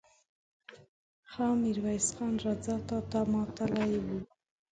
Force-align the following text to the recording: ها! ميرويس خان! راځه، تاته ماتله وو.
ها! 1.31 1.47
ميرويس 1.61 2.07
خان! 2.15 2.33
راځه، 2.43 2.75
تاته 2.87 3.19
ماتله 3.31 3.83
وو. 4.05 4.17